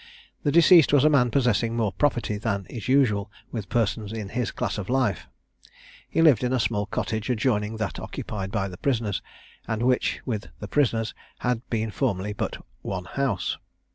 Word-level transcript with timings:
The 0.41 0.51
deceased 0.51 0.93
was 0.93 1.05
a 1.05 1.11
man 1.11 1.29
possessing 1.29 1.75
more 1.77 1.91
property 1.91 2.39
than 2.39 2.65
is 2.71 2.87
usual 2.87 3.29
with 3.51 3.69
persons 3.69 4.11
in 4.11 4.29
his 4.29 4.49
class 4.49 4.79
of 4.79 4.89
life. 4.89 5.27
He 6.09 6.23
lived 6.23 6.43
in 6.43 6.51
a 6.51 6.59
small 6.59 6.87
cottage 6.87 7.29
adjoining 7.29 7.77
that 7.77 7.99
occupied 7.99 8.51
by 8.51 8.67
the 8.67 8.77
prisoners, 8.77 9.21
and 9.67 9.83
which, 9.83 10.19
with 10.25 10.47
the 10.59 10.67
prisoners', 10.67 11.13
had 11.41 11.61
been 11.69 11.91
formerly 11.91 12.33
but 12.33 12.57
one 12.81 13.05
house. 13.05 13.59